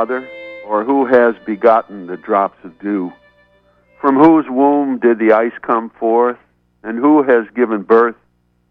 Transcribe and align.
Father, 0.00 0.26
or 0.66 0.82
who 0.82 1.04
has 1.04 1.34
begotten 1.44 2.06
the 2.06 2.16
drops 2.16 2.56
of 2.64 2.78
dew? 2.80 3.12
From 4.00 4.16
whose 4.16 4.46
womb 4.48 4.98
did 4.98 5.18
the 5.18 5.32
ice 5.32 5.52
come 5.60 5.90
forth, 5.90 6.38
and 6.82 6.98
who 6.98 7.22
has 7.22 7.44
given 7.54 7.82
birth 7.82 8.14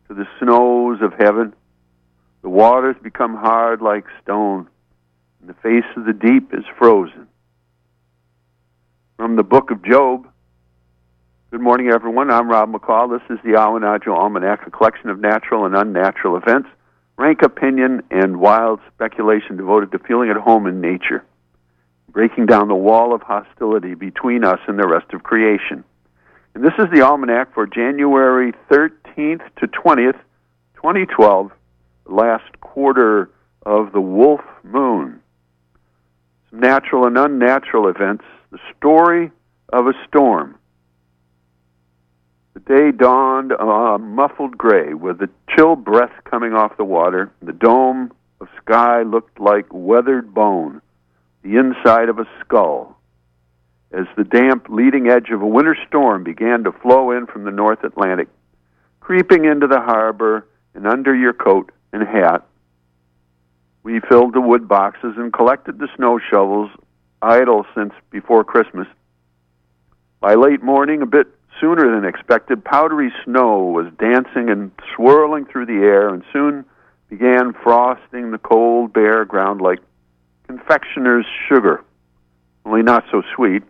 to 0.07 0.15
the 0.15 0.25
snows 0.39 1.04
of 1.04 1.14
heaven? 1.20 1.54
The 2.42 2.50
waters 2.50 2.96
become 3.04 3.36
hard 3.36 3.79
like 3.79 4.06
stone, 4.23 4.68
and 5.39 5.47
the 5.47 5.54
face 5.54 5.86
of 5.96 6.06
the 6.06 6.14
deep 6.14 6.51
is 6.51 6.64
frozen. 6.79 7.28
From 9.15 9.36
the 9.36 9.43
book 9.43 9.70
of 9.70 9.84
Job. 9.84 10.28
Good 11.51 11.61
morning, 11.61 11.89
everyone. 11.89 12.32
I'm 12.32 12.50
Rob 12.50 12.73
McCall. 12.73 13.20
This 13.20 13.37
is 13.37 13.43
the 13.43 13.51
Awanadjo 13.51 14.18
Almanac, 14.18 14.65
a 14.65 14.71
collection 14.71 15.11
of 15.11 15.20
natural 15.20 15.65
and 15.65 15.75
unnatural 15.75 16.37
events, 16.37 16.70
rank 17.19 17.41
opinion, 17.41 18.01
and 18.09 18.39
wild 18.39 18.79
speculation 18.96 19.57
devoted 19.57 19.91
to 19.91 20.00
feeling 20.00 20.29
at 20.29 20.37
home 20.37 20.65
in 20.65 20.79
nature, 20.79 21.25
breaking 22.07 22.45
down 22.45 22.69
the 22.69 22.75
wall 22.75 23.14
of 23.14 23.21
hostility 23.21 23.93
between 23.93 24.45
us 24.45 24.59
and 24.69 24.79
the 24.79 24.87
rest 24.87 25.14
of 25.14 25.21
creation. 25.21 25.83
And 26.55 26.64
this 26.64 26.73
is 26.79 26.86
the 26.93 27.01
Almanac 27.01 27.54
for 27.54 27.68
January 27.68 28.54
13th 28.71 29.42
to 29.57 29.68
20th, 29.68 30.18
2012, 30.75 31.51
last 32.05 32.61
quarter 32.61 33.30
of 33.66 33.92
the 33.92 34.00
wolf 34.00 34.42
moon. 34.64 35.20
Some 36.50 36.62
natural 36.62 37.06
and 37.06 37.17
unnatural 37.17 37.90
events, 37.90 38.23
the 38.50 38.59
story 38.78 39.30
of 39.73 39.88
a 39.88 39.94
storm. 40.08 40.58
The 42.66 42.76
day 42.76 42.92
dawned 42.92 43.54
a 43.54 43.98
muffled 43.98 44.58
gray 44.58 44.94
with 44.94 45.22
a 45.22 45.30
chill 45.50 45.78
breath 45.78 46.12
coming 46.26 46.54
off 46.54 46.76
the 46.76 46.84
water. 46.84 47.32
The 47.42 47.54
dome 47.54 48.12
of 48.42 48.50
sky 48.62 49.04
looked 49.04 49.40
like 49.40 49.68
weathered 49.72 50.34
bone, 50.34 50.82
the 51.42 51.56
inside 51.56 52.10
of 52.10 52.20
a 52.20 52.28
skull. 52.42 52.98
As 53.92 54.08
the 54.18 54.26
damp 54.26 54.68
leading 54.68 55.08
edge 55.08 55.30
of 55.30 55.42
a 55.42 55.48
winter 55.48 55.78
storm 55.88 56.24
began 56.24 56.64
to 56.66 56.72
flow 56.72 57.12
in 57.12 57.28
from 57.28 57.46
the 57.46 57.52
North 57.52 57.84
Atlantic, 57.84 58.28
creeping 59.00 59.46
into 59.46 59.68
the 59.68 59.80
harbor 59.80 60.46
and 60.74 60.86
under 60.86 61.16
your 61.16 61.34
coat 61.34 61.72
and 61.94 62.06
hat, 62.06 62.46
we 63.84 64.02
filled 64.02 64.34
the 64.34 64.42
wood 64.42 64.68
boxes 64.68 65.14
and 65.18 65.32
collected 65.32 65.80
the 65.80 65.88
snow 65.96 66.20
shovels, 66.20 66.72
idle 67.22 67.66
since 67.74 67.94
before 68.12 68.44
Christmas. 68.44 68.88
By 70.20 70.36
late 70.36 70.62
morning, 70.62 71.02
a 71.02 71.06
bit 71.06 71.28
sooner 71.60 71.94
than 71.94 72.08
expected, 72.08 72.64
powdery 72.64 73.12
snow 73.24 73.64
was 73.64 73.88
dancing 74.00 74.50
and 74.50 74.72
swirling 74.96 75.46
through 75.46 75.66
the 75.66 75.74
air 75.74 76.10
and 76.10 76.24
soon 76.32 76.66
began 77.10 77.54
frosting 77.54 78.32
the 78.32 78.38
cold, 78.38 78.94
bare 78.94 79.26
ground 79.26 79.62
like 79.62 79.80
confectioner's 80.48 81.26
sugar, 81.48 81.84
only 82.66 82.84
not 82.84 83.04
so 83.12 83.22
sweet. 83.36 83.64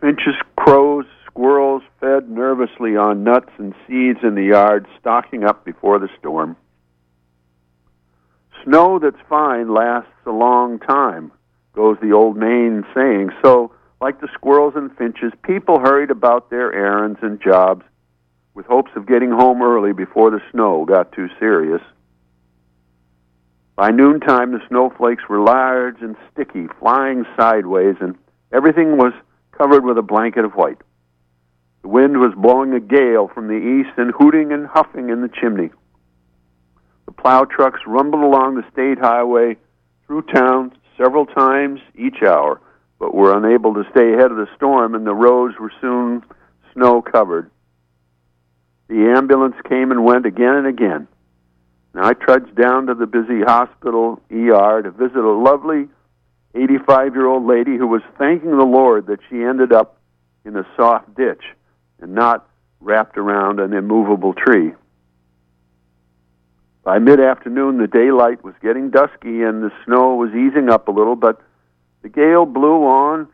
Finches, 0.00 0.34
crows, 0.56 1.06
squirrels 1.26 1.82
fed 2.00 2.30
nervously 2.30 2.96
on 2.96 3.24
nuts 3.24 3.50
and 3.58 3.74
seeds 3.86 4.20
in 4.22 4.34
the 4.34 4.44
yard, 4.44 4.86
stocking 4.98 5.44
up 5.44 5.64
before 5.64 5.98
the 5.98 6.08
storm. 6.18 6.56
Snow 8.64 8.98
that's 8.98 9.20
fine 9.28 9.72
lasts 9.72 10.10
a 10.24 10.30
long 10.30 10.78
time, 10.78 11.30
goes 11.74 11.96
the 12.00 12.12
old 12.12 12.36
Maine 12.36 12.84
saying. 12.94 13.30
So, 13.42 13.72
like 14.00 14.20
the 14.20 14.28
squirrels 14.34 14.74
and 14.76 14.94
finches, 14.96 15.32
people 15.42 15.80
hurried 15.80 16.10
about 16.10 16.50
their 16.50 16.72
errands 16.72 17.18
and 17.22 17.40
jobs 17.40 17.84
with 18.54 18.66
hopes 18.66 18.90
of 18.96 19.06
getting 19.06 19.30
home 19.30 19.62
early 19.62 19.92
before 19.92 20.30
the 20.30 20.40
snow 20.50 20.84
got 20.84 21.12
too 21.12 21.28
serious. 21.38 21.82
By 23.76 23.90
noontime, 23.90 24.52
the 24.52 24.66
snowflakes 24.68 25.24
were 25.28 25.40
large 25.40 26.00
and 26.00 26.16
sticky, 26.32 26.66
flying 26.80 27.26
sideways, 27.36 27.96
and 28.00 28.16
everything 28.52 28.96
was 28.96 29.12
covered 29.52 29.84
with 29.84 29.98
a 29.98 30.02
blanket 30.02 30.44
of 30.46 30.52
white. 30.52 30.78
The 31.82 31.88
wind 31.88 32.18
was 32.18 32.32
blowing 32.34 32.72
a 32.72 32.80
gale 32.80 33.28
from 33.28 33.48
the 33.48 33.54
east 33.54 33.96
and 33.98 34.12
hooting 34.18 34.52
and 34.52 34.66
huffing 34.66 35.10
in 35.10 35.20
the 35.20 35.28
chimney. 35.28 35.70
The 37.04 37.12
plow 37.12 37.44
trucks 37.44 37.80
rumbled 37.86 38.24
along 38.24 38.54
the 38.54 38.64
state 38.72 38.98
highway 38.98 39.56
through 40.06 40.22
town 40.22 40.72
several 40.96 41.26
times 41.26 41.80
each 41.94 42.22
hour, 42.22 42.60
but 42.98 43.14
were 43.14 43.36
unable 43.36 43.74
to 43.74 43.84
stay 43.90 44.14
ahead 44.14 44.30
of 44.30 44.36
the 44.36 44.48
storm, 44.56 44.94
and 44.94 45.06
the 45.06 45.14
roads 45.14 45.54
were 45.58 45.72
soon 45.80 46.22
snow 46.72 47.02
covered. 47.02 47.50
The 48.88 49.12
ambulance 49.16 49.56
came 49.68 49.90
and 49.90 50.04
went 50.04 50.26
again 50.26 50.54
and 50.54 50.66
again. 50.66 51.08
And 51.94 52.04
I 52.04 52.12
trudged 52.12 52.54
down 52.54 52.86
to 52.86 52.94
the 52.94 53.06
busy 53.06 53.40
hospital 53.40 54.20
ER 54.30 54.82
to 54.82 54.90
visit 54.90 55.16
a 55.16 55.32
lovely 55.32 55.88
85 56.54 57.14
year 57.14 57.26
old 57.26 57.46
lady 57.46 57.76
who 57.76 57.86
was 57.86 58.02
thanking 58.18 58.56
the 58.56 58.64
Lord 58.64 59.06
that 59.06 59.20
she 59.28 59.42
ended 59.42 59.72
up 59.72 59.98
in 60.44 60.56
a 60.56 60.66
soft 60.76 61.14
ditch 61.14 61.42
and 62.00 62.14
not 62.14 62.48
wrapped 62.80 63.18
around 63.18 63.60
an 63.60 63.72
immovable 63.72 64.32
tree. 64.34 64.72
By 66.84 66.98
mid 66.98 67.18
afternoon, 67.18 67.78
the 67.78 67.88
daylight 67.88 68.44
was 68.44 68.54
getting 68.62 68.90
dusky 68.90 69.42
and 69.42 69.62
the 69.62 69.72
snow 69.84 70.14
was 70.14 70.30
easing 70.30 70.70
up 70.70 70.86
a 70.86 70.92
little, 70.92 71.16
but 71.16 71.40
the 72.06 72.12
gale 72.12 72.46
blew 72.46 72.84
on, 72.84 73.26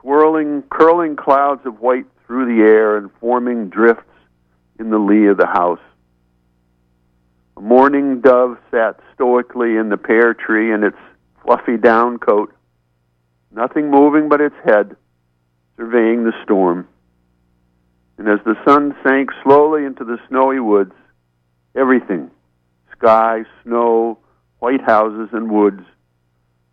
swirling, 0.00 0.62
curling 0.70 1.14
clouds 1.14 1.60
of 1.66 1.80
white 1.80 2.06
through 2.26 2.46
the 2.46 2.62
air 2.62 2.96
and 2.96 3.10
forming 3.20 3.68
drifts 3.68 4.10
in 4.78 4.88
the 4.88 4.96
lee 4.96 5.26
of 5.26 5.36
the 5.36 5.46
house. 5.46 5.80
A 7.58 7.60
mourning 7.60 8.22
dove 8.22 8.56
sat 8.70 8.98
stoically 9.12 9.76
in 9.76 9.90
the 9.90 9.98
pear 9.98 10.32
tree 10.32 10.72
in 10.72 10.84
its 10.84 10.96
fluffy 11.44 11.76
down 11.76 12.16
coat, 12.18 12.50
nothing 13.50 13.90
moving 13.90 14.30
but 14.30 14.40
its 14.40 14.56
head, 14.64 14.96
surveying 15.76 16.24
the 16.24 16.32
storm. 16.44 16.88
And 18.16 18.26
as 18.26 18.40
the 18.46 18.56
sun 18.64 18.96
sank 19.06 19.28
slowly 19.42 19.84
into 19.84 20.04
the 20.04 20.16
snowy 20.28 20.60
woods, 20.60 20.94
everything 21.76 22.30
sky, 22.96 23.44
snow, 23.64 24.18
white 24.60 24.80
houses, 24.80 25.28
and 25.32 25.50
woods 25.50 25.82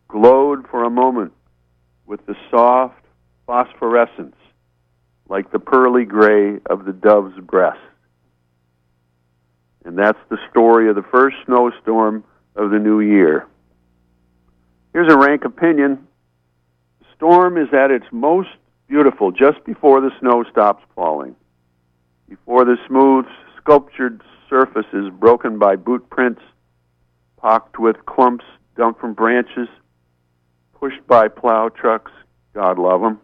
glowed 0.08 0.68
for 0.70 0.84
a 0.84 0.90
moment 0.90 1.34
with 2.06 2.26
the 2.26 2.36
soft 2.50 3.04
phosphorescence 3.46 4.36
like 5.28 5.52
the 5.52 5.60
pearly 5.60 6.06
gray 6.06 6.60
of 6.68 6.86
the 6.86 6.94
dove's 6.94 7.40
breast. 7.40 7.80
And 9.84 9.98
that's 9.98 10.20
the 10.30 10.38
story 10.50 10.90
of 10.90 10.96
the 10.96 11.04
first 11.04 11.36
snowstorm 11.46 12.24
of 12.56 12.72
the 12.72 12.80
new 12.80 13.00
year. 13.00 13.48
Here's 14.94 15.12
a 15.12 15.18
rank 15.18 15.46
opinion. 15.46 16.08
The 17.00 17.06
storm 17.16 17.58
is 17.58 17.68
at 17.74 17.92
its 17.92 18.06
most 18.12 18.50
beautiful 18.88 19.32
just 19.32 19.64
before 19.66 20.02
the 20.02 20.12
snow 20.20 20.44
stops 20.52 20.84
falling, 20.96 21.36
before 22.30 22.66
the 22.66 22.78
smooth, 22.88 23.26
sculptured 23.58 24.22
surface 24.50 24.86
is 24.94 25.10
broken 25.10 25.58
by 25.58 25.76
boot 25.76 26.10
prints, 26.10 26.42
pocked 27.38 27.80
with 27.80 28.06
clumps 28.06 28.46
dumped 28.76 29.00
from 29.00 29.14
branches, 29.14 29.68
pushed 30.80 31.06
by 31.08 31.28
plow 31.28 31.69
trucks, 31.69 32.12
God 32.53 32.78
love 32.78 33.02
them, 33.02 33.19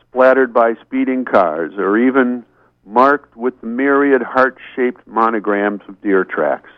splattered 0.00 0.52
by 0.52 0.74
speeding 0.84 1.24
cars, 1.24 1.72
or 1.76 1.98
even 1.98 2.44
marked 2.84 3.36
with 3.36 3.60
the 3.60 3.66
myriad 3.66 4.22
heart 4.22 4.58
shaped 4.74 5.06
monograms 5.06 5.82
of 5.88 6.00
deer 6.00 6.24
tracks. 6.24 6.70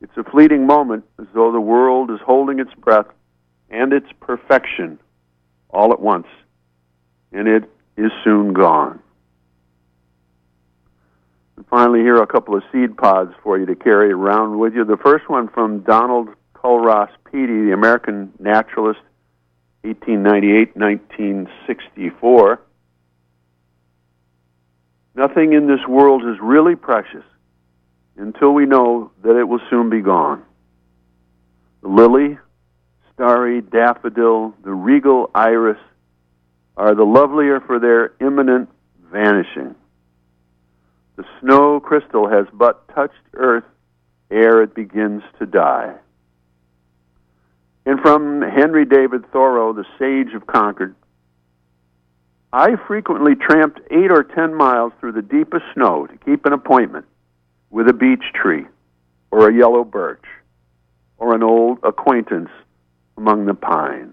It's 0.00 0.16
a 0.16 0.24
fleeting 0.24 0.66
moment 0.66 1.04
as 1.20 1.26
though 1.34 1.50
the 1.50 1.60
world 1.60 2.10
is 2.10 2.20
holding 2.24 2.60
its 2.60 2.72
breath 2.74 3.06
and 3.70 3.92
its 3.92 4.06
perfection 4.20 4.98
all 5.70 5.92
at 5.92 6.00
once, 6.00 6.28
and 7.32 7.48
it 7.48 7.64
is 7.96 8.10
soon 8.24 8.52
gone. 8.52 9.00
And 11.56 11.66
finally, 11.66 12.00
here 12.00 12.16
are 12.16 12.22
a 12.22 12.28
couple 12.28 12.54
of 12.54 12.62
seed 12.70 12.96
pods 12.96 13.34
for 13.42 13.58
you 13.58 13.66
to 13.66 13.74
carry 13.74 14.12
around 14.12 14.58
with 14.58 14.74
you. 14.74 14.84
The 14.84 14.96
first 14.96 15.28
one 15.28 15.48
from 15.48 15.80
Donald 15.80 16.28
Culross 16.60 17.10
Peattie, 17.24 17.66
the 17.66 17.72
American 17.72 18.32
naturalist, 18.38 19.00
1898 19.82 20.76
1964. 20.76 22.60
Nothing 25.14 25.52
in 25.52 25.66
this 25.66 25.86
world 25.88 26.22
is 26.24 26.36
really 26.40 26.76
precious 26.76 27.24
until 28.16 28.52
we 28.52 28.66
know 28.66 29.10
that 29.22 29.38
it 29.38 29.44
will 29.44 29.60
soon 29.70 29.90
be 29.90 30.00
gone. 30.00 30.42
The 31.82 31.88
lily, 31.88 32.38
starry 33.14 33.60
daffodil, 33.60 34.54
the 34.64 34.72
regal 34.72 35.30
iris 35.34 35.78
are 36.76 36.94
the 36.94 37.04
lovelier 37.04 37.60
for 37.60 37.78
their 37.78 38.12
imminent 38.20 38.68
vanishing. 39.10 39.74
The 41.16 41.24
snow 41.40 41.80
crystal 41.80 42.28
has 42.28 42.46
but 42.52 42.86
touched 42.94 43.14
earth 43.34 43.64
ere 44.30 44.62
it 44.62 44.74
begins 44.74 45.22
to 45.38 45.46
die. 45.46 45.94
And 47.88 47.98
from 48.00 48.42
Henry 48.42 48.84
David 48.84 49.24
Thoreau, 49.32 49.72
the 49.72 49.86
sage 49.98 50.34
of 50.34 50.46
Concord, 50.46 50.94
I 52.52 52.76
frequently 52.86 53.34
tramped 53.34 53.80
eight 53.90 54.10
or 54.10 54.24
ten 54.24 54.52
miles 54.52 54.92
through 55.00 55.12
the 55.12 55.22
deepest 55.22 55.64
snow 55.72 56.06
to 56.06 56.14
keep 56.18 56.44
an 56.44 56.52
appointment 56.52 57.06
with 57.70 57.88
a 57.88 57.94
beech 57.94 58.24
tree 58.34 58.66
or 59.30 59.48
a 59.48 59.54
yellow 59.54 59.84
birch 59.84 60.24
or 61.16 61.34
an 61.34 61.42
old 61.42 61.78
acquaintance 61.82 62.50
among 63.16 63.46
the 63.46 63.54
pines. 63.54 64.12